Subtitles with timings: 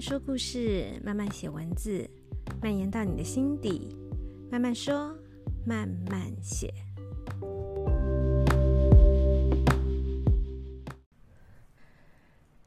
[0.00, 2.08] 说故事，慢慢写文字，
[2.62, 3.96] 蔓延到你的心底。
[4.50, 5.12] 慢慢说，
[5.66, 6.72] 慢慢写。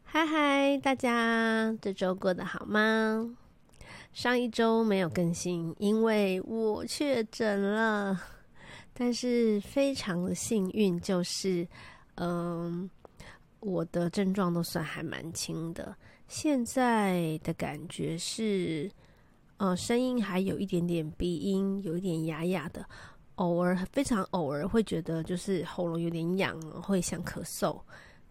[0.04, 3.38] 嗨嗨，大家这周过得好吗？
[4.12, 8.22] 上一周没有更新，因为我确诊了。
[8.94, 11.66] 但是非常的幸运，就是
[12.16, 12.90] 嗯，
[13.62, 15.96] 我的症状都算还蛮轻的。
[16.32, 18.90] 现在的感觉是，
[19.58, 22.86] 呃，声音还有一点点鼻音，有一点哑哑的，
[23.36, 27.78] 偶尔非常偶尔会觉得就是喉咙有点痒，会想咳嗽。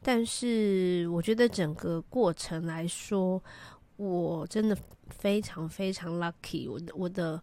[0.00, 3.40] 但是我觉得整个过程来说，
[3.96, 4.74] 我真的
[5.10, 7.40] 非常非常 lucky，我的我的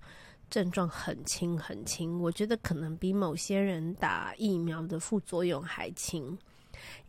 [0.49, 6.35] 症状很轻很轻，我觉得可能比某些人打疫苗的副作用还轻。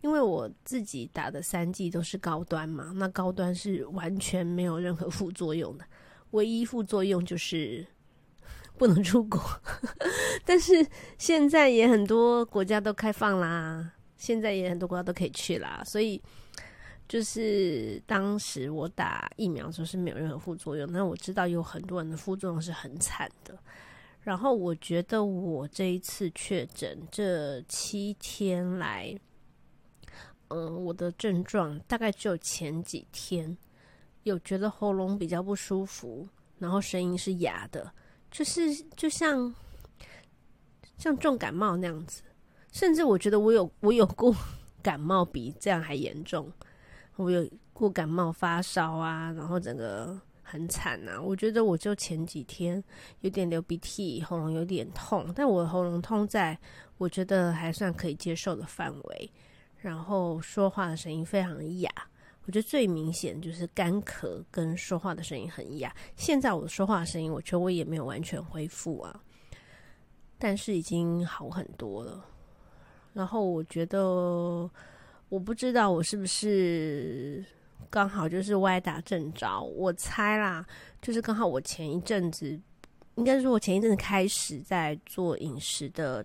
[0.01, 5.85] 因为我自己打的三剂都是高端嘛，那高端是完全没有任何副作用的，
[6.31, 7.87] 唯一副作用就是
[8.79, 9.41] 不能出国。
[10.45, 10.87] 但是
[11.19, 16.23] 现在也很多国家都开放啦，现在也很多国家都可以去啦，所以
[17.09, 23.59] 就是当时我打疫苗的时候是没有任何副作用，那我知道有很多人的副作用是很惨的。
[24.21, 29.19] 然后我觉得我这一次确诊这七天来。
[30.49, 33.57] 嗯，我的症状大概只有前几天
[34.23, 36.27] 有觉得喉咙比较不舒服，
[36.59, 37.93] 然后声音是哑的，
[38.31, 39.55] 就是就像
[40.97, 42.23] 像重感冒那样子，
[42.73, 44.35] 甚至我觉得我有我有过
[44.83, 46.51] 感冒比这样还严重，
[47.17, 51.21] 我有过感冒发烧啊，然后整个很惨啊。
[51.21, 52.83] 我觉得我就前几天
[53.21, 56.59] 有点流鼻涕，喉咙有点痛，但我喉咙痛在
[56.97, 59.31] 我觉得还算可以接受的范围。
[59.81, 61.89] 然后说话的声音非常哑，
[62.45, 65.95] 我觉得最明显就是干咳跟说话的声音很哑。
[66.17, 69.23] 现在我说话的声音，我觉得我也没有完全恢复啊，
[70.37, 72.25] 但是已经好很多了。
[73.13, 74.69] 然后我觉得，
[75.29, 77.45] 我不知道我是不是
[77.89, 80.67] 刚好就是歪打正着，我猜啦，
[81.01, 82.61] 就是刚好我前一阵子，
[83.15, 86.25] 应该是说我前一阵子开始在做饮食的。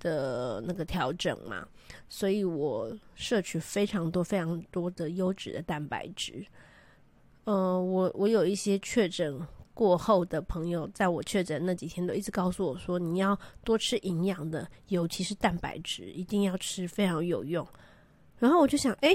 [0.00, 1.66] 的那个调整嘛，
[2.08, 6.44] 所以我摄取非常多、非常多的优质的蛋白质。
[7.44, 9.40] 呃，我我有一些确诊
[9.74, 17.66] 过后的朋友，在我确诊那几天都一直告诉我说，你要多吃营养的，尤其是蛋白质，一定要吃，非常有用。
[18.38, 19.14] 然后我就想，哎，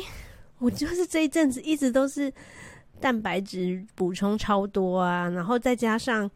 [0.59, 2.33] 我就是这一阵子一直都是。
[3.03, 6.31] 蛋白质补充超多啊，然后再加上，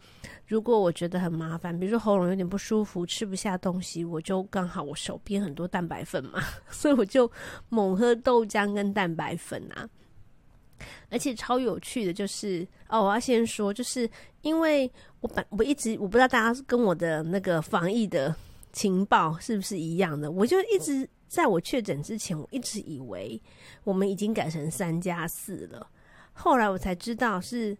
[0.45, 7.31] 如果我觉得很麻烦，比如说喉咙有点不舒服，吃不下东西，我就刚好我手边很多蛋白粉嘛， 所以我就
[7.69, 9.89] 猛喝豆浆跟蛋白粉啊。
[11.09, 14.09] 而且超有趣的就是，哦，我要先说，就是
[14.41, 14.91] 因为
[15.22, 18.35] 我本我一直我不知道大家跟我的那个防疫的
[18.73, 23.41] 情报是不是一样的，我就一直在我确诊之前，我一直以为
[23.85, 25.88] 我们已经改成三加四了。
[26.40, 27.75] 后来我才知道是，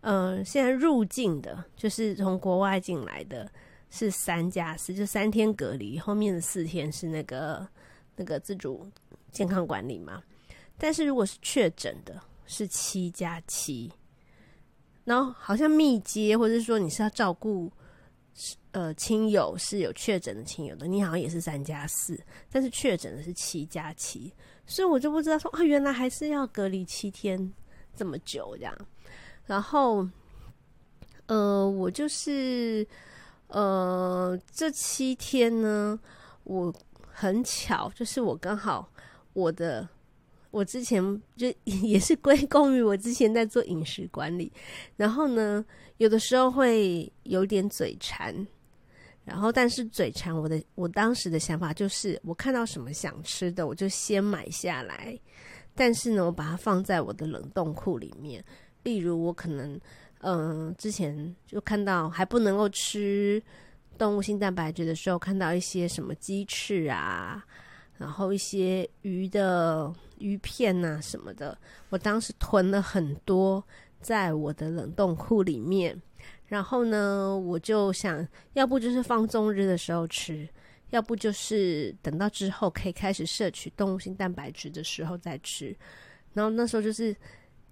[0.00, 3.48] 呃，现在入境的，就是从国外进来的，
[3.90, 7.68] 是三加四，就三天隔离，后面的四天是那个
[8.16, 8.90] 那个自主
[9.30, 10.22] 健康管理嘛。
[10.78, 13.92] 但是如果是确诊的，是七加七，
[15.04, 17.70] 然后好像密接，或者是说你是要照顾
[18.72, 22.18] 呃亲友是有确诊的亲友的，你好像也是三加四，
[22.50, 24.32] 但是确诊的是七加七，
[24.64, 27.52] 所以我就不知道说啊，原来还是要隔离七天。
[27.96, 28.76] 这么久这样，
[29.46, 30.08] 然后，
[31.26, 32.86] 呃，我就是，
[33.48, 35.98] 呃，这七天呢，
[36.44, 36.72] 我
[37.06, 38.90] 很巧，就是我刚好
[39.32, 39.88] 我的，
[40.50, 41.02] 我之前
[41.36, 44.52] 就 也是归功于我之前在做饮食管理，
[44.96, 45.64] 然后呢，
[45.98, 48.34] 有的时候会有点嘴馋，
[49.24, 55.18] 然后但是嘴馋，我的我当时的想法就是，我看到什么想吃的，我就先买下来。
[55.80, 58.44] 但是呢，我把它放在我的冷冻库里面。
[58.82, 59.80] 例如，我可能，
[60.20, 63.42] 嗯、之前就看到还不能够吃
[63.96, 67.42] 动物性蛋白质的时候，看到一些什么鸡翅啊，
[67.96, 71.56] 然后一些鱼的鱼片呐、啊、什么的，
[71.88, 73.64] 我当时囤了很多
[74.02, 75.98] 在我的冷冻库里面。
[76.44, 80.46] 然后呢，我就想要不就是放终日的时候吃。
[80.90, 85.76] 要不就是等到之后可以开始摄取动物性蛋白质的时候再吃，
[86.34, 87.14] 然后那时候就是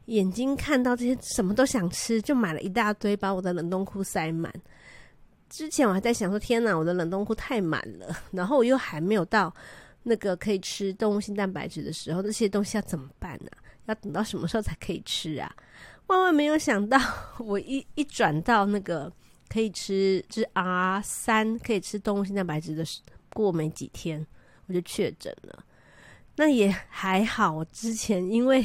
[0.06, 4.53] 眼睛看到这些什么都想吃，就买了一大堆，把我的冷冻库塞满。
[5.49, 9.55] 之前我还在想说，天哪，我的冷冻库太满了，然后我又还没有到
[10.03, 13.50] 那个可以吃动物性蛋白质的时候，那些东西要怎么办呢？
[13.87, 15.50] 要等到什么时候才可以吃啊？
[16.06, 16.99] 万万没有想到，
[17.38, 19.12] 我一一转到那个
[19.49, 22.85] 可以吃，就是 R 三可以吃动物性蛋白质的，
[23.33, 24.27] 过没几天
[24.67, 25.65] 我就确诊了。
[26.37, 28.65] 那也还好，我之前因为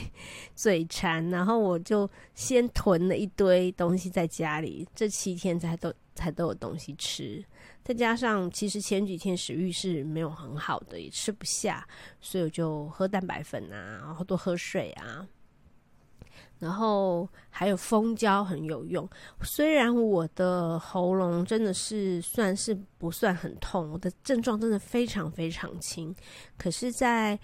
[0.54, 7.44] 嘴馋，然后我就先囤了一堆东西在家里，这七天才都才都有东西吃。
[7.84, 11.88] 再加上其实前几天食欲是没有很好的，也吃不下，
[12.22, 15.28] 所以我就喝蛋白粉啊，然后多喝水啊。
[16.64, 19.08] 然后还有蜂胶很有用，
[19.42, 26.16] 虽然我的喉咙真的是算是不算很痛，我的症状真的非常非常轻，
[26.58, 27.40] 可是在，在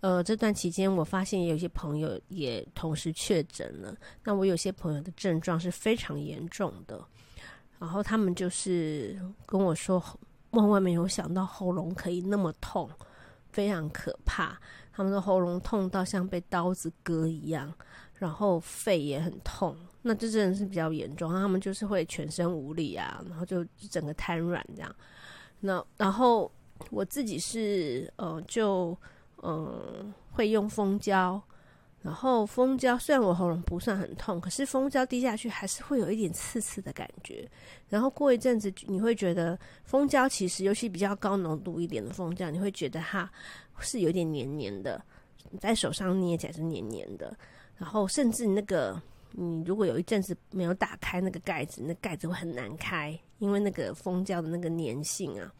[0.00, 3.96] 呃这段期间，我发现有些朋友也同时确诊了。
[4.24, 7.00] 那我有些朋友的症状是非常严重的，
[7.78, 9.16] 然后他们就是
[9.46, 10.02] 跟我说，
[10.50, 12.90] 万万没有想到喉咙可以那么痛，
[13.52, 14.58] 非常可怕。
[14.96, 17.72] 他们的喉咙痛到像被刀子割一样。
[18.18, 21.32] 然后肺也很痛，那这真的是比较严重。
[21.32, 24.96] 他们就是会全身无力啊，然后就整个瘫软这样。
[25.60, 26.50] 那然后
[26.90, 28.96] 我自己是呃，就
[29.42, 31.42] 嗯、呃、会用蜂胶，
[32.02, 37.48] 然后蜂胶虽然我喉咙不算很痛，可是蜂胶滴下去还是会有一点刺刺的感觉。
[37.88, 43.28] 然后过一阵子你会觉得蜂胶其实尤其比较高浓度一点的蜂胶，你会觉得它
[43.80, 45.02] 是有点黏黏的，
[45.58, 47.36] 在手上捏起来是黏黏的。
[47.76, 49.00] 然后，甚至那个，
[49.32, 55.52] 你如果有一阵子没有打开那个盖子，那盖子会很难开，因为那个蜂胶的那个粘性啊。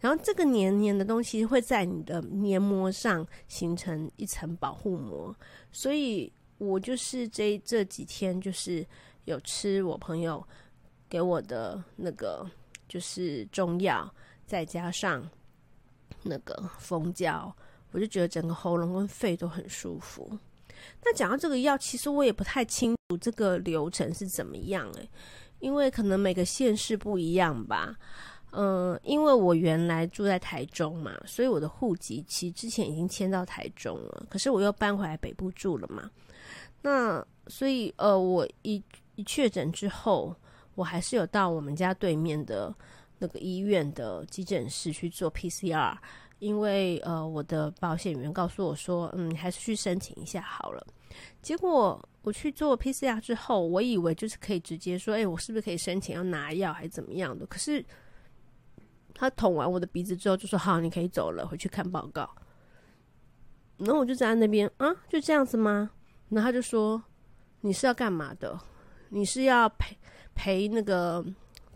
[0.00, 5.34] 然后，这个黏黏的东西会在你的黏膜上形成一层保护膜。
[5.72, 8.86] 所以我就是这这几天就是
[9.24, 10.42] 有吃我朋友
[11.08, 12.48] 给我的那个
[12.88, 14.08] 就是中药，
[14.46, 15.28] 再加上
[16.22, 17.52] 那个蜂胶，
[17.90, 20.38] 我就觉得整个喉咙跟肺都很舒服。
[21.04, 25.08] 那讲到这个药，其实我也不太清楚这个流程是怎么样诶，
[25.60, 27.96] 因为可能每个县市不一样吧。
[28.52, 36.10] 嗯，因为我原来住在台中嘛，所以我的户籍其实之前已经迁到台中了，可是我又搬回来北部住了嘛。
[36.80, 38.82] 那所以呃，我一
[39.16, 40.34] 一确诊之后，
[40.74, 42.74] 我还是有到我们家对面的
[43.18, 45.94] 那个医院的急诊室去做 PCR。
[46.38, 50.86] 因为呃，我的保险员告诉我说，嗯，还是去申请一下好了。
[51.40, 57.46] 结果我去做 PCR 之后，我以为就是可以直接说，哎，我是不是可以申请要拿药，还是怎么样的？
[57.46, 57.84] 可是
[59.14, 62.28] 他捅完我的鼻子之后，就说好，你可以走了，回去看报告。
[63.78, 65.90] 然后我就在那边，啊，就这样子吗？
[66.28, 67.02] 然后他就说，
[67.62, 68.58] 你是要干嘛的？
[69.08, 69.96] 你是要赔
[70.34, 71.24] 赔那个？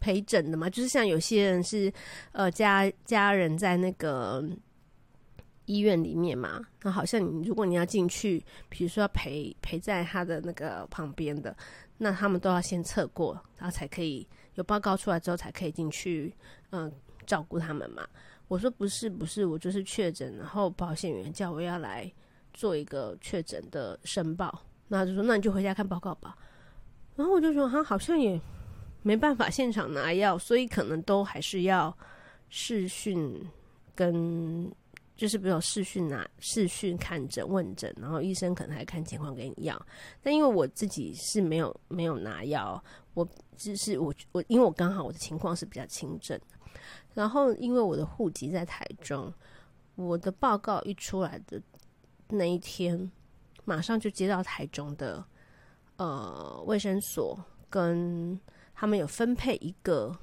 [0.00, 1.92] 陪诊的嘛，就是像有些人是，
[2.32, 4.42] 呃，家家人在那个
[5.66, 11.54] 医院里面嘛，那好像你如果你要进去，比如说要陪陪在他的那个旁边的，
[11.98, 16.34] 那他们都要先测过，然后才可以有报告出来之后才可以进去，
[16.70, 16.90] 嗯、
[17.26, 18.04] 照顾他们嘛。
[18.48, 22.10] 我说不是不是，我就是确诊，然后保险员叫我要来
[22.52, 26.36] 做一个确诊的申报，那就说那你就回家看报告吧。
[27.16, 28.40] 然后我就说他好像也。
[29.02, 31.96] 没办法现场拿药，所以可能都还是要
[32.48, 33.34] 视讯
[33.94, 34.70] 跟，
[35.16, 39.86] 就是比如视讯拿视讯看诊问诊，然后医生可能还看情况给你药。
[40.22, 42.82] 但因为我自己是没有没有拿药，
[43.14, 43.26] 我
[43.56, 46.38] 只是我我因为我刚好我的情况是比较轻症，
[47.14, 49.32] 然后因为我的户籍在台中，
[49.94, 51.60] 我的报告一出来的
[52.28, 53.10] 那一天，
[53.64, 55.24] 马上就接到台中的
[55.96, 58.38] 呃卫生所跟。
[58.80, 60.18] 他们有分配一个，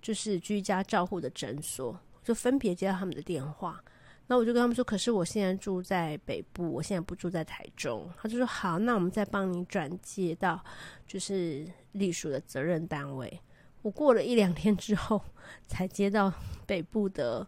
[0.00, 3.84] 就是居家照护的诊所，就分别接到他们的电话。
[4.28, 10.58] 那我就跟他们说：“可是我现在住在北部，我现在不住在台中。”他就说：“好，那我们再帮你转接到
[11.06, 13.38] 就是隶属的责任单位。”
[13.82, 15.22] 我过了一两天之后，
[15.66, 16.32] 才接到
[16.66, 17.46] 北部的，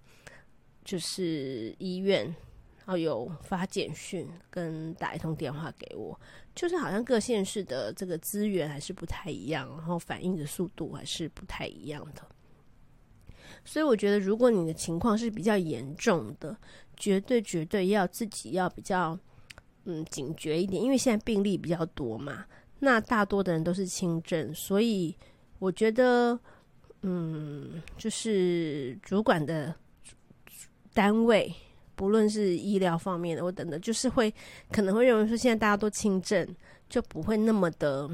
[0.84, 2.36] 就是医院。
[2.84, 6.18] 然后有发简讯跟打一通电话给我，
[6.54, 12.22] 就是好像各县市的这个资源还是不太一样，然后反应的速度还是不太一样的。
[13.64, 16.56] 所以我觉得，如果你的情况是比较严重的，
[16.96, 19.16] 绝对绝对要自己要比较
[19.84, 22.44] 嗯警觉一点，因为现在病例比较多嘛，
[22.80, 25.16] 那大多的人都是轻症，所以
[25.60, 26.36] 我觉得
[27.02, 29.72] 嗯，就是主管的
[30.92, 31.54] 单位。
[31.94, 34.32] 不论是医疗方面的，或等等，就是会
[34.70, 36.46] 可能会认为说，现在大家都轻症，
[36.88, 38.10] 就不会那么的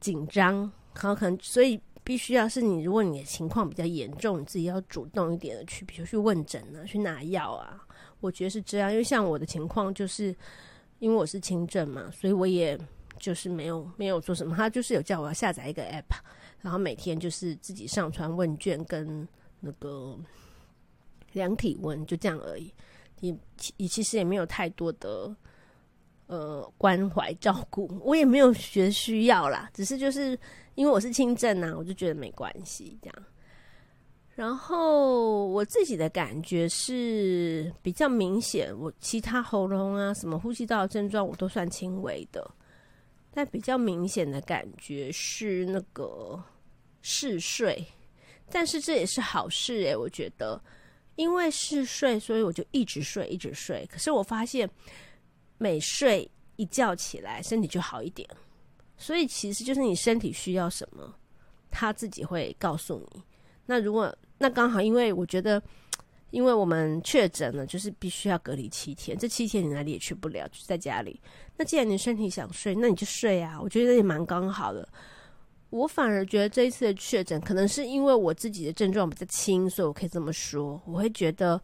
[0.00, 0.70] 紧张。
[0.94, 7.82] 好，可能所以必须要是你，如果你的情况比较严重，你自己要主动一点的去，比如去问诊啊，去拿药啊。
[8.20, 10.34] 我觉得是这样，因为像我的情况就是，
[10.98, 12.78] 因为我是轻症嘛，所以我也
[13.18, 14.56] 就是没有没有做什么。
[14.56, 16.16] 他就是有叫我要下载一个 app，
[16.60, 19.28] 然后每天就是自己上传问卷跟
[19.60, 20.18] 那个
[21.36, 22.72] 量体温，就这样而已。
[23.20, 23.34] 也
[23.76, 25.34] 也其实也没有太多的
[26.26, 30.38] 呃关怀照顾，我也没有觉得需要啦，只是就是
[30.74, 33.24] 因为我是轻症啊，我就觉得没关系这样。
[34.34, 42.46] 然后我自己的感觉是比较明显，我其他喉咙啊、什么呼吸道症状我都算轻微的，
[43.32, 46.38] 但比较明显的感觉是那个
[47.00, 47.82] 嗜睡，
[48.50, 50.62] 但是这也是好事诶，我觉得，
[51.16, 53.86] 因为嗜睡，所以我就一直睡，一直睡。
[53.90, 54.68] 可是我发现
[55.58, 58.28] 每睡一觉起来，身体就好一点，
[58.96, 61.14] 所以其实就是你身体需要什么，
[61.70, 63.22] 他自己会告诉你。
[63.64, 65.60] 那如果那刚好，因为我觉得，
[66.30, 69.16] 因为我们确诊了，就是必须要隔离七天。
[69.16, 71.20] 这七天你哪里也去不了，就在家里。
[71.56, 73.58] 那既然你身体想睡，那你就睡啊。
[73.60, 74.86] 我觉得也蛮刚好的。
[75.70, 80.80] 我反而觉得这一次的确诊，可能是因为我自己的症状比较轻，所以我可以这么说。
[80.86, 81.60] 我会觉得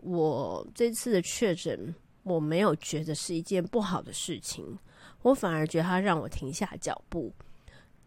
[0.00, 4.78] 我这次的确诊，我没有觉得是一件不好的事情。
[5.22, 7.32] 我反而觉得它让我停下脚步，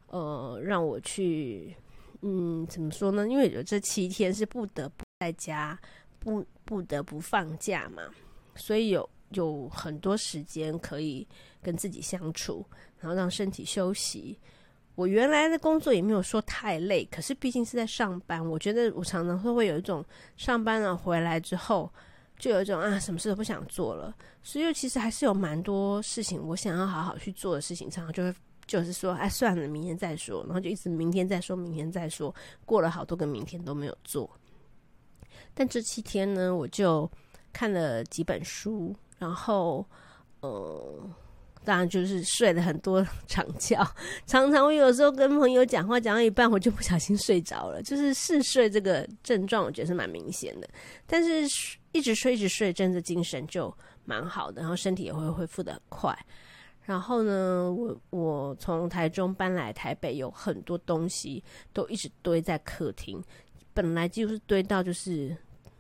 [0.08, 1.76] 呃，让我去。
[2.22, 3.26] 嗯，怎么说呢？
[3.30, 5.80] 因为有这七天是不得不在家，
[6.20, 8.04] 不不得不放假嘛，
[8.56, 11.26] 所以有有很多时间可以
[11.62, 12.66] 跟自己相处，
[13.00, 14.38] 然后让身体休息。
[15.00, 20.04] 我原来的工作也没有说太累，可是毕竟是在上班，我觉得我常常会会有一种
[20.36, 21.90] 上班了回来之后，
[22.38, 24.14] 就有一种啊，什么事都不想做了。
[24.44, 28.36] 所以其实还是有蛮多事情我想要好好去做的事情，常常就会。
[28.68, 32.32] 就是说，哎，算了，明天再说，然后就一直明天再说，明天再说，
[32.66, 34.30] 过了好多个明天都没有做。
[35.56, 37.10] 但这七天呢，我就
[37.52, 39.84] 看了几本书，然后，
[40.42, 41.02] 呃，
[41.64, 43.78] 当然就是睡了很多长觉。
[44.26, 47.82] 常常我有时候跟朋友讲话讲到一半，我就不小心睡着了。
[47.84, 50.68] 就是嗜睡这个症状，我觉得是蛮明显的。
[51.06, 51.48] 但是
[51.92, 53.76] 一直睡，一直睡，真的精神就
[54.06, 56.18] 蛮好的，然后身体也会恢复的很快。
[56.86, 63.24] 然后呢，我我从台中搬来台北，有很多东西都一直堆在客厅，
[63.76, 65.38] 本来就是堆到就是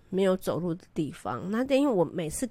[0.09, 1.49] 没有走路的地方。
[1.49, 2.47] 那等于我每次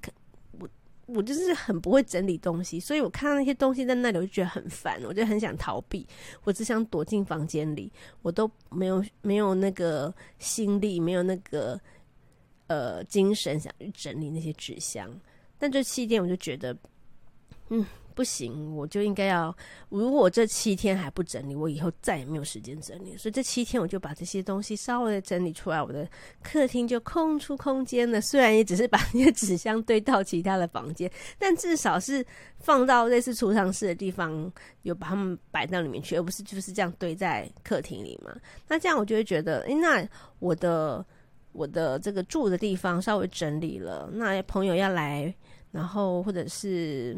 [1.08, 6.06] 我就是很不会整理东西，所以我看到那些东西在那里，我就觉得很烦，我就很想逃避，
[6.44, 7.90] 我只想躲进房间里，
[8.22, 11.80] 我都没有没有那个心力，没有那个
[12.66, 15.10] 呃精神想去整理那些纸箱。
[15.58, 16.76] 但这七天我就觉得，
[17.70, 17.84] 嗯。
[18.18, 19.56] 不行，我就应该要。
[19.90, 23.16] 如果这七天还不整理，我以后再也没有时间整理。
[23.16, 26.04] 所以这七天我就把这些东西稍微整理出来，我的
[26.42, 28.20] 客厅就空出空间了。
[28.20, 31.08] 虽然也只是把那些纸箱堆到其他的房间，
[31.38, 32.26] 但至少是
[32.58, 38.34] 放到类似储藏室的地方，有把它们摆到里面去，而不是就是这样堆在客厅里嘛。
[38.66, 40.04] 那这样我就会觉得，诶，那
[40.40, 41.06] 我的
[41.52, 45.32] 我的这个住的地方稍微整理了，那朋友要来，
[45.70, 47.16] 然后或者是。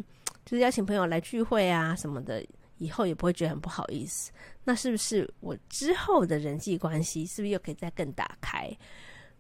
[0.50, 2.44] 就是邀请朋友来聚会啊什么的，
[2.78, 4.32] 以后也不会觉得很不好意思。
[4.64, 8.68] 那是不是我之后的人际关系是不是又可以再更打开？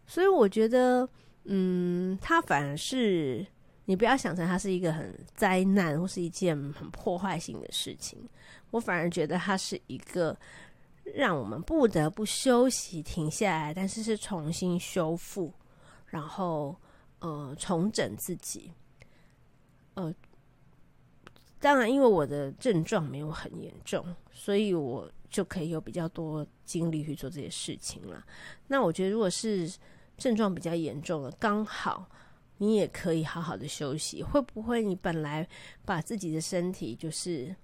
[0.06, 1.08] 所以我觉得，
[1.46, 3.44] 嗯，它反而是
[3.86, 8.16] 你不要想成它是一个很灾难或是一件很破坏性的事情。
[8.70, 10.38] 我反而觉得它是一个
[11.02, 15.52] 让我们不得不休息、停下来，但是是重新修复，
[16.06, 16.80] 然后
[17.18, 18.70] 呃重整自己，
[19.94, 20.14] 呃。
[21.60, 24.02] 当然，因为我的症状没有很严重，
[24.32, 28.24] 所以我就可以有比较多精力去做这些事情了。
[28.66, 29.70] 那我觉得，如果是
[30.16, 32.08] 症状比较严重了，刚好
[32.56, 34.22] 你也可以好好的休息。
[34.22, 35.46] 会不会你本来
[35.84, 37.54] 把自己的身体就是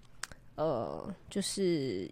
[0.57, 2.11] 呃，就是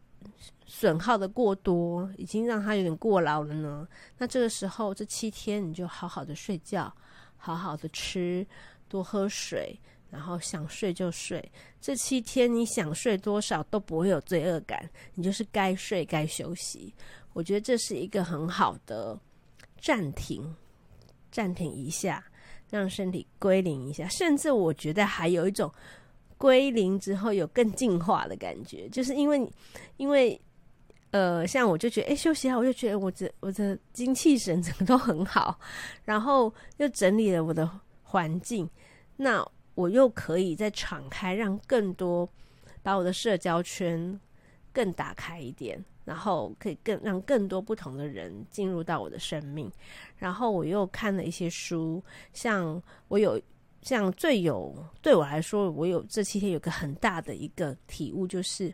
[0.65, 3.87] 损耗的过多，已经让它有点过劳了呢？
[4.17, 6.91] 那这个时候，这七天你就好好的睡觉，
[7.37, 8.47] 好好的吃，
[8.89, 9.79] 多喝水。
[10.15, 11.45] 然后想睡就睡，
[11.81, 16.95] 这七天你想睡多少都不会有罪恶感，你就是该睡该休息。
[17.33, 19.19] 我觉得这是一个很好的
[19.81, 20.55] 暂停，
[21.33, 22.25] 暂停一下，
[22.71, 24.07] 让身体归零一下。
[24.07, 25.69] 甚至我觉得还有一种
[26.39, 29.51] 归零之后有更进化的感觉，就是因为
[29.97, 30.41] 因为
[31.11, 35.59] 呃，像我就觉得，诶，休息好，我就觉得我的我的精气神整个都很好，
[36.05, 37.69] 然后又整理了我的
[38.05, 38.71] 环境，
[39.17, 39.45] 那。
[39.75, 42.29] 我又可以再敞开，让更多
[42.83, 44.19] 把我的社交圈
[44.73, 49.71] 更打开一点，然后可以更让更多不同的人进入到我的生命。
[50.17, 52.03] 然后我又看了一些书，
[52.33, 53.41] 像我有
[53.83, 58.73] 像最有对我来说，我有这七天有个很大的一个体悟，就是，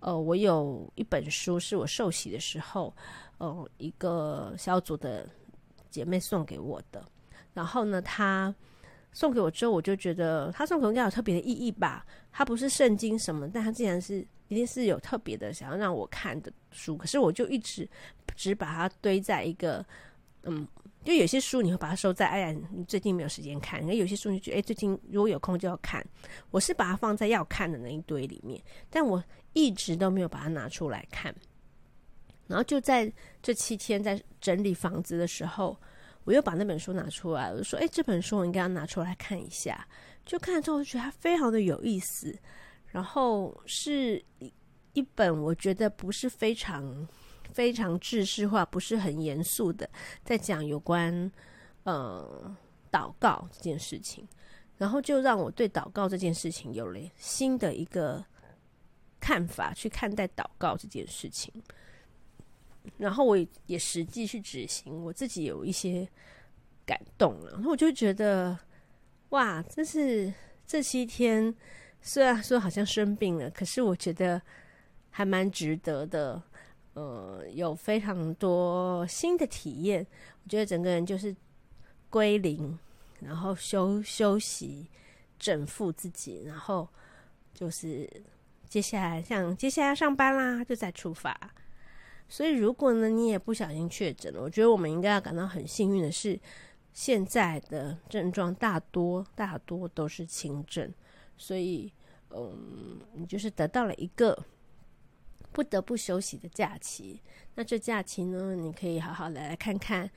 [0.00, 2.94] 呃，我有一本书是我受洗的时候，
[3.38, 5.28] 呃，一个小组的
[5.90, 7.04] 姐妹送给我的。
[7.52, 8.54] 然后呢，她
[9.16, 12.04] 送给我之后，我就觉得他送给我应该有特别的意义吧。
[12.30, 14.18] 它不是圣经什么，但它竟然是
[14.48, 16.98] 一定是有特别的想要让我看的书。
[16.98, 17.88] 可是我就一直
[18.34, 19.82] 只把它堆在一个，
[20.42, 20.68] 嗯。
[21.02, 26.04] 就有些书你会把它收在，哎呀，你最近没有时间看；有些书你觉得，哎，最近如果有空就要看。
[26.50, 31.32] 我是把它放在要看的那一堆里面，但我一直都没有把它拿出来看。
[32.48, 35.78] 然后就在这七天在整理房子的时候，
[36.26, 39.88] 我又把那本书拿出来，我说，哎，这本书我应该要拿出来看一下。
[40.26, 42.38] 就看了之后，我觉得它非常的有意思。
[42.88, 44.52] 然后是一
[44.92, 47.08] 一本我觉得不是非常。
[47.52, 49.88] 非常制式化，不是很严肃的，
[50.22, 51.32] 在讲有关
[51.84, 52.54] 呃
[52.92, 54.28] 祷告这件事情，
[54.76, 58.22] 然后就让我对祷告这件事情有了新的一个
[59.18, 61.50] 看法，去看待祷告这件事情。
[62.98, 66.08] 然后我也也实际去执行，我自己有一些
[66.84, 67.52] 感动了。
[67.52, 68.58] 然后我就觉得，
[69.30, 70.32] 哇，这是
[70.66, 71.54] 这七天
[72.00, 74.40] 虽然说好像生病了，可是我觉得
[75.10, 76.42] 还蛮值得的。
[76.94, 80.06] 呃，有非常多新的体验，
[80.42, 81.36] 我觉得整个人就是
[82.08, 82.78] 归零，
[83.20, 84.86] 然后休休息，
[85.38, 86.88] 整复自己，然后
[87.52, 88.10] 就是
[88.66, 91.38] 接下来像接下来要上班啦，就再出发。
[92.28, 96.38] 所以，如果呢你也不小心确诊了，我觉得我们应该要感到很幸运的是，
[96.92, 100.92] 现在的症状大多大多都是轻症，
[101.36, 101.92] 所以
[102.30, 104.44] 嗯，你就是得到了一个。
[105.52, 107.18] 不得不休息的假期，
[107.54, 108.54] 那这假期呢？
[108.54, 110.10] 你可以好好来来看看，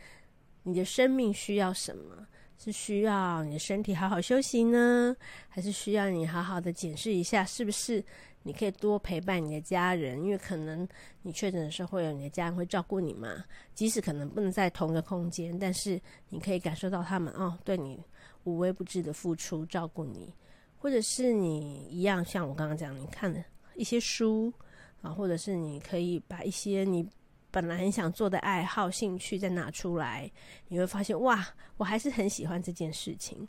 [0.63, 2.27] 你的生命需要什么？
[2.57, 5.15] 是需要你的身体好好休息呢，
[5.47, 8.03] 还是需要你好好的检视一下，是不是
[8.43, 10.23] 你可以多陪伴你的家人？
[10.23, 10.87] 因为可能
[11.21, 13.43] 你确诊的时候，会有你的家人会照顾你嘛。
[13.73, 15.99] 即使可能不能在同一个空间，但是
[16.29, 17.99] 你可以感受到他们哦，对你
[18.43, 20.33] 无微不至的付出，照顾你，
[20.77, 23.43] 或者是你一样，像我刚刚讲，你看的
[23.75, 24.53] 一些书。
[25.01, 27.07] 啊，或者是你可以把一些你
[27.49, 30.29] 本来很想做的爱好、兴趣再拿出来，
[30.67, 31.47] 你会发现哇，
[31.77, 33.47] 我还是很喜欢这件事情。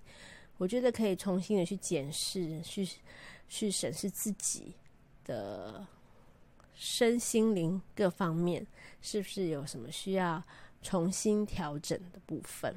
[0.59, 2.89] 我觉得可以重新的去检视、去
[3.49, 4.73] 去审视自己
[5.31, 5.87] 的
[6.75, 8.67] 身心灵各方面，
[9.01, 10.43] 是不是有什么需要
[10.83, 12.75] 重新调整的部分。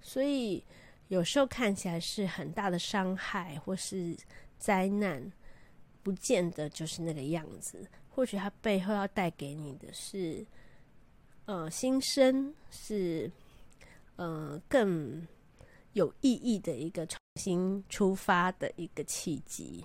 [0.00, 0.64] 所以
[1.08, 4.16] 有时候看起来是很大的伤害或是
[4.58, 5.32] 灾难。
[6.02, 10.46] 不见得就是那个样子，或许它背后要带给你的是，
[11.46, 13.28] 呃，新生，是
[14.14, 15.26] 呃更
[15.94, 19.84] 有意义的一个重新出发的一个契机。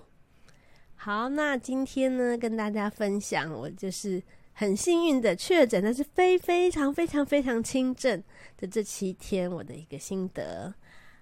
[1.04, 8.22] 好，那今天呢，跟大家分享，我就是很幸运的确诊，但是非非常非常非常轻症
[8.56, 10.72] 的这七天，我的一个心得。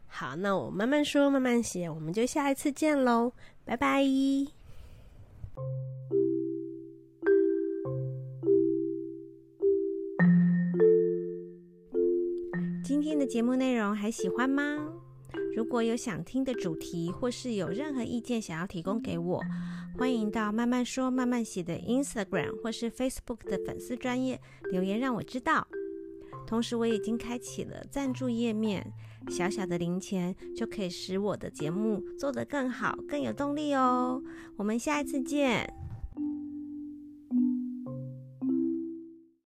[0.06, 3.32] 好，那我慢慢说，慢慢写，我们就下一次见喽，
[3.64, 4.04] 拜拜。
[12.84, 14.99] 今天的节目内容还喜欢吗？
[15.56, 19.42] 如果有想听的主题，或是有任何意见想要提供给我，
[19.98, 25.66] 欢迎到慢慢说慢慢写的 Instagram 或是 Facebook 的粉丝专页留言让我知道。
[26.46, 28.92] 同时，我已经开启了赞助页面，
[29.28, 34.22] 小小的零钱就可以使我的节目做得更好、更有动力哦。
[34.56, 35.79] 我们下一次见。